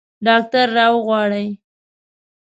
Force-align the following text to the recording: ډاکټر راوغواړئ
ډاکټر 0.25 0.67
راوغواړئ 0.77 1.47